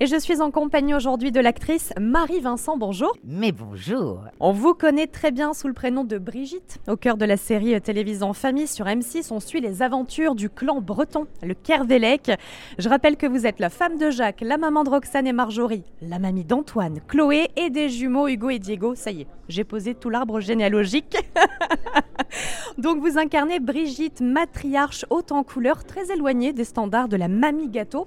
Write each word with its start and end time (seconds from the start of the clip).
Et 0.00 0.06
je 0.06 0.16
suis 0.16 0.40
en 0.40 0.52
compagnie 0.52 0.94
aujourd'hui 0.94 1.32
de 1.32 1.40
l'actrice 1.40 1.92
Marie 2.00 2.38
Vincent. 2.38 2.76
Bonjour. 2.76 3.16
Mais 3.24 3.50
bonjour. 3.50 4.22
On 4.38 4.52
vous 4.52 4.72
connaît 4.72 5.08
très 5.08 5.32
bien 5.32 5.52
sous 5.54 5.66
le 5.66 5.74
prénom 5.74 6.04
de 6.04 6.18
Brigitte. 6.18 6.78
Au 6.86 6.96
cœur 6.96 7.16
de 7.16 7.24
la 7.24 7.36
série 7.36 7.80
télévisée 7.80 8.22
en 8.22 8.32
famille 8.32 8.68
sur 8.68 8.86
M6, 8.86 9.32
on 9.32 9.40
suit 9.40 9.60
les 9.60 9.82
aventures 9.82 10.36
du 10.36 10.50
clan 10.50 10.80
breton, 10.80 11.26
le 11.42 11.54
Kervelec. 11.54 12.30
Je 12.78 12.88
rappelle 12.88 13.16
que 13.16 13.26
vous 13.26 13.44
êtes 13.44 13.58
la 13.58 13.70
femme 13.70 13.98
de 13.98 14.10
Jacques, 14.10 14.40
la 14.40 14.56
maman 14.56 14.84
de 14.84 14.90
Roxane 14.90 15.26
et 15.26 15.32
Marjorie, 15.32 15.82
la 16.00 16.20
mamie 16.20 16.44
d'Antoine, 16.44 17.00
Chloé 17.08 17.48
et 17.56 17.68
des 17.68 17.88
jumeaux 17.88 18.28
Hugo 18.28 18.50
et 18.50 18.60
Diego. 18.60 18.94
Ça 18.94 19.10
y 19.10 19.22
est, 19.22 19.26
j'ai 19.48 19.64
posé 19.64 19.96
tout 19.96 20.10
l'arbre 20.10 20.38
généalogique. 20.38 21.16
Donc 22.78 23.00
vous 23.00 23.18
incarnez 23.18 23.58
Brigitte, 23.58 24.20
matriarche 24.20 25.04
haute 25.10 25.32
en 25.32 25.42
couleur, 25.42 25.82
très 25.82 26.12
éloignée 26.12 26.52
des 26.52 26.62
standards 26.62 27.08
de 27.08 27.16
la 27.16 27.26
mamie 27.26 27.68
gâteau. 27.68 28.06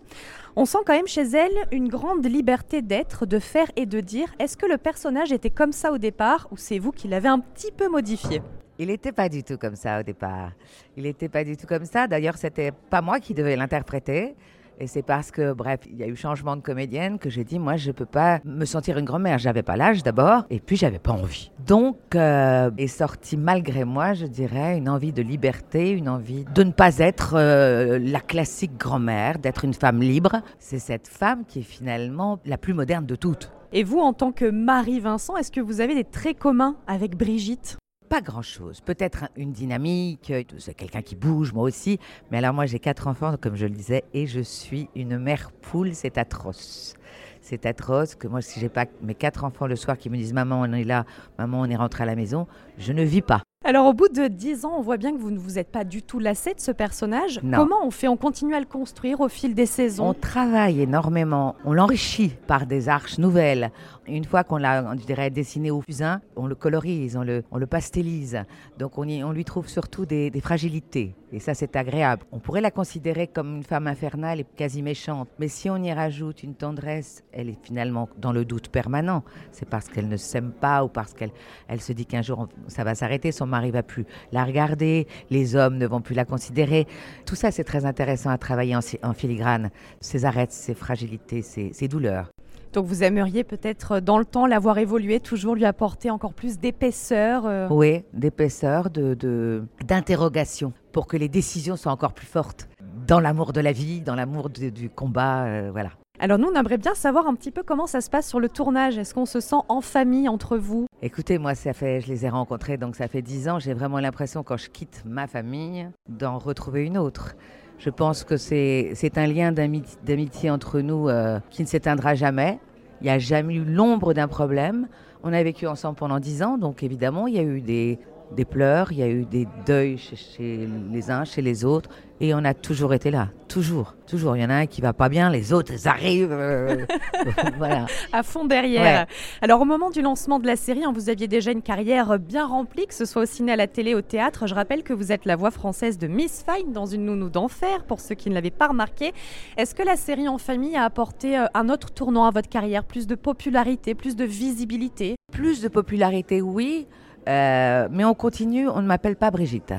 On 0.56 0.64
sent 0.64 0.78
quand 0.86 0.94
même 0.94 1.08
chez 1.08 1.24
elle 1.24 1.52
une 1.74 1.90
grande 1.90 2.26
liberté 2.26 2.82
d'être, 2.82 3.26
de 3.26 3.38
faire 3.40 3.70
et 3.76 3.86
de 3.86 4.00
dire. 4.00 4.34
Est-ce 4.40 4.56
que 4.56 4.66
le 4.66 4.78
personnage 4.78 5.34
était 5.34 5.50
comme 5.50 5.74
ça 5.74 5.92
au 5.92 5.98
départ 5.98 6.48
ou 6.52 6.58
c'est 6.58 6.80
vous 6.80 6.94
qui 6.94 7.10
l'avez 7.10 7.28
un 7.28 7.40
petit 7.40 7.72
peu 7.72 7.90
modifié? 7.90 8.42
Il 8.80 8.88
n'était 8.88 9.12
pas 9.12 9.28
du 9.28 9.44
tout 9.44 9.58
comme 9.58 9.76
ça 9.76 10.00
au 10.00 10.04
départ. 10.04 10.52
Il 10.96 11.04
n'était 11.04 11.28
pas 11.28 11.44
du 11.44 11.58
tout 11.58 11.68
comme 11.68 11.86
ça. 11.86 12.08
D'ailleurs, 12.08 12.38
c'était 12.38 12.72
pas 12.72 13.02
moi 13.02 13.20
qui 13.20 13.34
devais 13.34 13.58
l'interpréter. 13.58 14.36
Et 14.82 14.88
c'est 14.88 15.04
parce 15.04 15.30
que, 15.30 15.54
bref, 15.54 15.82
il 15.86 15.96
y 15.98 16.04
a 16.04 16.08
eu 16.08 16.16
changement 16.16 16.56
de 16.56 16.62
comédienne 16.62 17.20
que 17.20 17.30
j'ai 17.30 17.44
dit, 17.44 17.60
moi, 17.60 17.76
je 17.76 17.90
ne 17.90 17.92
peux 17.92 18.08
pas 18.08 18.40
me 18.44 18.66
sentir 18.66 18.98
une 18.98 19.06
grand-mère. 19.06 19.38
J'avais 19.38 19.62
pas 19.62 19.76
l'âge 19.76 20.02
d'abord, 20.02 20.46
et 20.50 20.60
puis 20.60 20.76
j'avais 20.76 20.98
pas 20.98 21.12
envie. 21.12 21.52
Donc, 21.68 21.98
euh, 22.16 22.72
est 22.80 22.88
sorti 22.88 23.38
malgré 23.38 23.86
moi, 23.86 24.16
je 24.16 24.26
dirais, 24.26 24.80
une 24.80 24.90
envie 24.90 25.14
de 25.14 25.22
liberté, 25.22 25.92
une 25.92 26.10
envie 26.10 26.46
de 26.46 26.64
ne 26.64 26.72
pas 26.72 26.98
être 26.98 27.36
euh, 27.36 28.00
la 28.02 28.22
classique 28.22 28.76
grand-mère, 28.76 29.38
d'être 29.38 29.66
une 29.66 29.76
femme 29.76 30.02
libre. 30.02 30.42
C'est 30.58 30.80
cette 30.80 31.08
femme 31.08 31.46
qui 31.46 31.60
est 31.60 31.62
finalement 31.62 32.40
la 32.44 32.58
plus 32.58 32.74
moderne 32.74 33.06
de 33.06 33.16
toutes. 33.16 33.52
Et 33.74 33.84
vous, 33.84 34.00
en 34.00 34.14
tant 34.14 34.32
que 34.32 34.50
Marie 34.50 35.00
Vincent, 35.00 35.38
est-ce 35.38 35.52
que 35.52 35.62
vous 35.62 35.80
avez 35.80 35.94
des 35.94 36.06
traits 36.06 36.40
communs 36.40 36.76
avec 36.88 37.16
Brigitte? 37.16 37.78
Pas 38.12 38.20
grand-chose. 38.20 38.82
Peut-être 38.82 39.30
une 39.38 39.54
dynamique, 39.54 40.32
euh, 40.32 40.44
quelqu'un 40.76 41.02
qui 41.02 41.16
bouge, 41.16 41.54
moi 41.54 41.64
aussi. 41.64 41.98
Mais 42.30 42.40
alors 42.40 42.54
moi 42.54 42.66
j'ai 42.66 42.78
quatre 42.78 43.08
enfants, 43.08 43.38
comme 43.40 43.56
je 43.56 43.66
le 43.66 43.72
disais, 43.72 44.04
et 44.14 44.28
je 44.28 44.42
suis 44.42 44.90
une 44.98 45.18
mère 45.18 45.50
poule, 45.62 45.96
c'est 45.96 46.18
atroce. 46.18 46.96
C'est 47.40 47.66
atroce 47.66 48.16
que 48.16 48.28
moi 48.28 48.42
si 48.42 48.60
j'ai 48.60 48.68
pas 48.68 48.86
mes 49.02 49.16
quatre 49.16 49.46
enfants 49.46 49.66
le 49.66 49.78
soir 49.78 49.98
qui 49.98 50.10
me 50.10 50.18
disent 50.18 50.34
maman 50.34 50.60
on 50.60 50.74
est 50.74 50.84
là, 50.84 51.06
maman 51.40 51.62
on 51.62 51.70
est 51.70 51.78
rentré 51.78 52.04
à 52.04 52.06
la 52.06 52.18
maison, 52.18 52.48
je 52.78 52.92
ne 52.92 53.02
vis 53.02 53.22
pas. 53.22 53.44
Alors 53.72 53.86
au 53.86 53.94
bout 53.94 54.10
de 54.10 54.28
dix 54.28 54.66
ans, 54.66 54.74
on 54.78 54.82
voit 54.82 54.98
bien 54.98 55.14
que 55.14 55.18
vous 55.18 55.32
ne 55.32 55.40
vous 55.40 55.58
êtes 55.58 55.72
pas 55.72 55.86
du 55.86 56.04
tout 56.04 56.20
lassé 56.20 56.54
de 56.54 56.60
ce 56.60 56.72
personnage. 56.72 57.40
Comment 57.40 57.86
on 57.86 57.90
fait? 57.90 58.10
On 58.10 58.18
continue 58.18 58.54
à 58.54 58.60
le 58.60 58.66
construire 58.66 59.22
au 59.22 59.30
fil 59.30 59.56
des 59.56 59.66
saisons? 59.66 60.10
On 60.10 60.14
travaille 60.14 60.82
énormément, 60.82 61.56
on 61.64 61.72
l'enrichit 61.72 62.36
par 62.48 62.66
des 62.66 62.90
arches 62.90 63.18
nouvelles. 63.18 63.72
Une 64.08 64.26
fois 64.26 64.44
qu'on 64.44 64.58
l'a, 64.58 64.94
je 64.98 65.06
dirais, 65.06 65.30
dessiné 65.30 65.72
au 65.72 65.80
fusain, 65.80 66.20
on 66.36 66.48
le 66.48 66.56
colorise, 66.56 67.16
on 67.16 67.24
le, 67.24 67.46
on 67.50 67.58
le 67.58 67.66
pastélise. 67.66 68.44
Donc 68.78 68.98
on, 68.98 69.08
y, 69.08 69.24
on 69.24 69.32
lui 69.32 69.46
trouve 69.46 69.70
surtout 69.70 70.06
des, 70.06 70.30
des 70.30 70.42
fragilités. 70.42 71.16
Et 71.32 71.40
ça, 71.40 71.54
c'est 71.54 71.78
agréable. 71.78 72.24
On 72.34 72.40
pourrait 72.40 72.60
la 72.60 72.72
considérer 72.72 73.28
comme 73.28 73.56
une 73.56 73.64
femme 73.64 73.88
infernale 73.88 74.42
et 74.42 74.44
quasi 74.44 74.82
méchante. 74.82 75.30
Mais 75.40 75.48
si 75.48 75.70
on 75.70 75.78
y 75.78 75.94
rajoute 75.94 76.44
une 76.44 76.56
tendresse, 76.56 77.24
elle 77.32 77.48
est 77.48 77.58
finalement 77.64 78.10
dans 78.18 78.34
le 78.34 78.44
doute 78.44 78.68
permanent. 78.68 79.24
C'est 79.54 79.70
parce 79.70 79.88
qu'elle 79.88 80.10
ne 80.10 80.18
s'aime 80.18 80.52
pas 80.52 80.84
ou 80.84 80.90
parce 80.90 81.14
qu'elle 81.14 81.32
elle 81.70 81.80
se 81.80 81.94
dit 81.94 82.06
qu'un 82.06 82.22
jour 82.22 82.50
ça 82.68 82.84
va 82.84 82.96
s'arrêter, 82.96 83.32
son 83.32 83.46
mari 83.46 83.61
va 83.70 83.84
plus 83.84 84.06
la 84.32 84.44
regarder, 84.44 85.06
les 85.30 85.56
hommes 85.56 85.78
ne 85.78 85.86
vont 85.86 86.02
plus 86.02 86.16
la 86.16 86.26
considérer. 86.26 86.88
Tout 87.28 87.36
ça, 87.36 87.52
c'est 87.52 87.64
très 87.64 87.86
intéressant 87.86 88.32
à 88.32 88.40
travailler 88.40 88.76
en, 88.76 89.14
filigrane. 89.14 89.70
Ces 90.00 90.26
arrêts, 90.26 90.48
ces 90.50 90.74
fragilités, 90.74 91.44
ces, 91.44 91.88
douleurs. 91.88 92.32
Donc 92.74 92.86
vous 92.86 93.04
aimeriez 93.04 93.44
peut-être 93.44 94.00
dans 94.00 94.18
le 94.18 94.26
temps 94.26 94.48
l'avoir 94.48 94.80
évolué, 94.80 95.20
toujours 95.20 95.54
lui 95.54 95.66
apporter 95.66 96.10
encore 96.10 96.34
plus 96.34 96.58
d'épaisseur 96.58 97.46
euh 97.46 97.68
Oui, 97.70 98.04
d'épaisseur, 98.14 98.90
d'interrogation, 98.90 100.70
de, 100.70 100.74
pour 100.92 101.06
que 101.06 101.18
les 101.18 101.28
décisions 101.28 101.76
soient 101.76 101.92
encore 101.92 102.14
plus 102.14 102.26
fortes 102.26 102.68
dans 103.08 103.20
l'amour 103.20 103.54
de 103.54 103.62
la 103.62 103.72
vie, 103.72 104.02
dans 104.02 104.16
l'amour 104.16 104.50
du 104.50 104.90
combat, 104.90 105.44
euh, 105.44 105.70
voilà. 105.72 105.92
Alors 106.24 106.38
nous, 106.38 106.50
on 106.54 106.56
aimerait 106.56 106.78
bien 106.78 106.94
savoir 106.94 107.26
un 107.26 107.34
petit 107.34 107.50
peu 107.50 107.64
comment 107.64 107.88
ça 107.88 108.00
se 108.00 108.08
passe 108.08 108.30
sur 108.30 108.40
le 108.40 108.48
tournage. 108.48 108.96
Est-ce 108.96 109.16
qu'on 109.16 109.26
se 109.26 109.40
sent 109.40 109.56
en 109.68 109.82
famille 109.82 110.30
entre 110.30 110.56
vous? 110.56 110.86
Écoutez, 111.02 111.40
moi, 111.40 111.56
ça 111.56 111.74
fait, 111.74 112.00
je 112.00 112.10
les 112.10 112.28
ai 112.28 112.30
rencontrés, 112.30 112.78
donc 112.78 112.96
ça 112.96 113.08
fait 113.08 113.24
dix 113.24 113.50
ans. 113.50 113.58
J'ai 113.58 113.74
vraiment 113.74 114.00
l'impression, 114.00 114.44
quand 114.44 114.56
je 114.56 114.70
quitte 114.70 115.02
ma 115.04 115.26
famille, 115.26 115.90
d'en 116.08 116.38
retrouver 116.38 116.86
une 116.86 117.00
autre. 117.00 117.34
Je 117.80 117.90
pense 117.90 118.24
que 118.24 118.38
c'est 118.38 118.94
un 119.16 119.26
lien 119.26 119.52
d'amitié 119.52 120.52
entre 120.52 120.82
nous 120.82 121.10
euh, 121.10 121.40
qui 121.50 121.64
ne 121.64 121.68
s'éteindra 121.68 122.14
jamais. 122.14 122.60
Il 123.02 123.06
n'y 123.06 123.10
a 123.10 123.18
jamais 123.18 123.56
eu 123.56 123.66
l'ombre 123.66 124.14
d'un 124.14 124.28
problème. 124.28 124.90
On 125.24 125.34
a 125.34 125.42
vécu 125.42 125.66
ensemble 125.66 125.96
pendant 125.96 126.20
dix 126.20 126.44
ans, 126.44 126.60
donc 126.60 126.84
évidemment, 126.84 127.26
il 127.26 127.34
y 127.34 127.40
a 127.40 127.44
eu 127.44 127.62
des, 127.62 127.98
des 128.36 128.46
pleurs, 128.46 128.92
il 128.92 129.00
y 129.00 129.04
a 129.04 129.08
eu 129.08 129.26
des 129.26 129.48
deuils 129.66 129.98
chez, 129.98 130.68
les 130.92 131.12
uns, 131.12 131.26
chez 131.26 131.42
les 131.42 131.66
autres, 131.66 131.90
et 132.20 132.34
on 132.36 132.46
a 132.46 132.54
toujours 132.54 132.94
été 132.94 133.10
là, 133.10 133.30
toujours, 133.48 133.96
toujours. 134.06 134.38
Il 134.38 134.44
y 134.44 134.46
en 134.46 134.50
a 134.50 134.54
un 134.54 134.66
qui 134.68 134.80
va 134.80 134.94
pas 134.94 135.10
bien, 135.10 135.30
les 135.30 135.54
autres, 135.54 135.74
ils 135.74 135.88
arrivent, 135.88 136.32
euh, 136.32 136.86
voilà. 137.58 137.88
À 138.14 138.24
fond 138.24 138.46
derrière. 138.46 139.08
Alors 139.42 139.62
au 139.62 139.66
moment 139.66 139.90
du 139.90 140.02
lancement 140.02 140.40
de 140.40 140.46
la 140.46 140.56
série, 140.56 140.84
hein, 140.84 140.94
vous 140.94 141.10
aviez 141.10 141.28
déjà 141.28 141.52
une 141.52 141.64
carrière 141.64 142.20
bien 142.20 142.46
remplie, 142.46 142.86
que 142.86 142.94
ce 142.94 143.06
soit 143.06 143.24
au 143.24 143.26
ciné, 143.26 143.54
à 143.54 143.56
la 143.56 143.68
télé, 143.68 143.96
au 143.96 144.02
théâtre. 144.02 144.46
Je 144.46 144.54
rappelle 144.54 144.84
que 144.84 144.94
vous 144.94 145.12
êtes 145.12 145.26
la 145.26 145.36
voix 145.36 145.52
française 145.52 145.98
de 145.98 146.08
Miss 146.08 146.46
Fine 146.48 146.72
dans 146.72 146.86
Une 146.86 147.06
nounou 147.06 147.30
d'enfer, 147.30 147.84
pour 147.86 148.00
ceux 148.00 148.16
qui 148.16 148.30
ne 148.30 148.36
l'avaient 148.36 148.52
pas 148.52 148.68
remarqué. 148.68 149.14
Est-ce 149.58 149.74
que 149.74 149.84
la 149.84 149.96
série 149.96 150.28
en 150.28 150.38
famille 150.38 150.76
a 150.76 150.84
apporté 150.84 151.38
euh, 151.38 151.46
un 151.54 151.70
autre 151.70 151.92
tournant 151.92 152.26
à 152.26 152.32
votre 152.32 152.50
carrière, 152.50 152.84
plus 152.84 153.08
de 153.08 153.16
popularité, 153.16 153.96
plus 153.96 154.16
de 154.16 154.26
visibilité? 154.26 155.16
Plus 155.32 155.62
de 155.62 155.68
popularité, 155.68 156.42
oui. 156.42 156.88
Euh, 157.28 157.88
mais 157.92 158.04
on 158.06 158.14
continue, 158.14 158.68
on 158.68 158.82
ne 158.82 158.88
m'appelle 158.88 159.16
pas 159.16 159.32
Brigitte. 159.32 159.74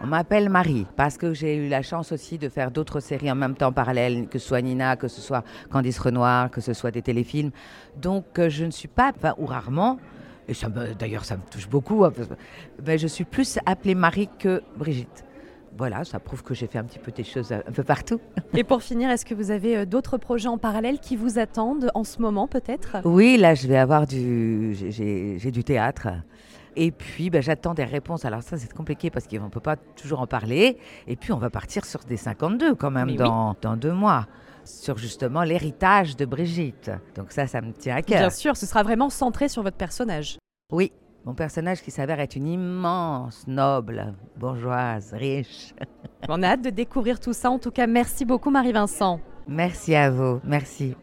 On 0.00 0.06
m'appelle 0.06 0.48
Marie 0.48 0.86
parce 0.96 1.16
que 1.16 1.34
j'ai 1.34 1.56
eu 1.56 1.68
la 1.68 1.82
chance 1.82 2.12
aussi 2.12 2.38
de 2.38 2.48
faire 2.48 2.70
d'autres 2.70 3.00
séries 3.00 3.30
en 3.30 3.34
même 3.34 3.56
temps 3.56 3.72
parallèles, 3.72 4.28
que 4.28 4.38
ce 4.38 4.46
soit 4.46 4.62
Nina, 4.62 4.96
que 4.96 5.08
ce 5.08 5.20
soit 5.20 5.42
Candice 5.70 5.98
Renoir, 5.98 6.50
que 6.50 6.60
ce 6.60 6.72
soit 6.72 6.92
des 6.92 7.02
téléfilms. 7.02 7.50
Donc 8.00 8.38
euh, 8.38 8.48
je 8.48 8.64
ne 8.64 8.70
suis 8.70 8.88
pas, 8.88 9.12
ou 9.38 9.46
rarement, 9.46 9.98
et 10.48 10.52
d'ailleurs 10.98 11.24
ça 11.24 11.36
me 11.36 11.42
touche 11.50 11.68
beaucoup, 11.68 12.04
hein, 12.04 12.12
mais 12.86 12.96
je 12.96 13.08
suis 13.08 13.24
plus 13.24 13.58
appelée 13.66 13.96
Marie 13.96 14.28
que 14.38 14.62
Brigitte. 14.76 15.24
Voilà, 15.76 16.04
ça 16.04 16.18
prouve 16.18 16.42
que 16.42 16.54
j'ai 16.54 16.66
fait 16.66 16.78
un 16.78 16.84
petit 16.84 16.98
peu 16.98 17.12
des 17.12 17.22
choses 17.22 17.52
un 17.52 17.72
peu 17.72 17.84
partout. 17.84 18.20
Et 18.54 18.64
pour 18.64 18.82
finir, 18.82 19.10
est-ce 19.10 19.24
que 19.24 19.34
vous 19.34 19.50
avez 19.50 19.78
euh, 19.78 19.84
d'autres 19.84 20.16
projets 20.16 20.48
en 20.48 20.58
parallèle 20.58 20.98
qui 20.98 21.16
vous 21.16 21.38
attendent 21.38 21.90
en 21.94 22.04
ce 22.04 22.20
moment 22.20 22.46
peut-être? 22.46 22.98
Oui, 23.04 23.36
là 23.36 23.54
je 23.54 23.66
vais 23.66 23.76
avoir 23.76 24.06
du, 24.06 24.74
j'ai 24.74 25.50
du 25.50 25.64
théâtre. 25.64 26.08
Et 26.80 26.92
puis, 26.92 27.28
ben, 27.28 27.42
j'attends 27.42 27.74
des 27.74 27.84
réponses. 27.84 28.24
Alors 28.24 28.42
ça, 28.42 28.56
c'est 28.56 28.72
compliqué 28.72 29.10
parce 29.10 29.26
qu'on 29.26 29.44
ne 29.44 29.48
peut 29.48 29.58
pas 29.58 29.74
toujours 29.74 30.20
en 30.20 30.28
parler. 30.28 30.78
Et 31.08 31.16
puis, 31.16 31.32
on 31.32 31.38
va 31.38 31.50
partir 31.50 31.84
sur 31.84 32.00
des 32.04 32.16
52 32.16 32.76
quand 32.76 32.92
même 32.92 33.16
dans, 33.16 33.56
dans 33.60 33.76
deux 33.76 33.92
mois 33.92 34.26
sur 34.64 34.96
justement 34.96 35.42
l'héritage 35.42 36.16
de 36.16 36.24
Brigitte. 36.24 36.92
Donc 37.16 37.32
ça, 37.32 37.48
ça 37.48 37.60
me 37.60 37.72
tient 37.72 37.96
à 37.96 38.02
cœur. 38.02 38.20
Bien 38.20 38.30
sûr, 38.30 38.56
ce 38.56 38.64
sera 38.64 38.84
vraiment 38.84 39.10
centré 39.10 39.48
sur 39.48 39.64
votre 39.64 39.76
personnage. 39.76 40.38
Oui, 40.70 40.92
mon 41.24 41.34
personnage 41.34 41.82
qui 41.82 41.90
s'avère 41.90 42.20
être 42.20 42.36
une 42.36 42.46
immense, 42.46 43.46
noble, 43.48 44.14
bourgeoise, 44.36 45.12
riche. 45.14 45.74
On 46.28 46.44
a 46.44 46.50
hâte 46.50 46.62
de 46.62 46.70
découvrir 46.70 47.18
tout 47.18 47.32
ça. 47.32 47.50
En 47.50 47.58
tout 47.58 47.72
cas, 47.72 47.88
merci 47.88 48.24
beaucoup 48.24 48.50
Marie-Vincent. 48.50 49.20
Merci 49.48 49.96
à 49.96 50.10
vous. 50.10 50.40
Merci. 50.44 50.94